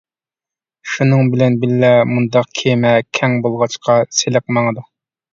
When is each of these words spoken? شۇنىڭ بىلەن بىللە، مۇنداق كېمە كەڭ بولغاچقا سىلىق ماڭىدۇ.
شۇنىڭ 0.91 1.27
بىلەن 1.33 1.57
بىللە، 1.65 1.91
مۇنداق 2.11 2.49
كېمە 2.61 2.93
كەڭ 3.19 3.35
بولغاچقا 3.43 3.99
سىلىق 4.21 4.47
ماڭىدۇ. 4.57 4.85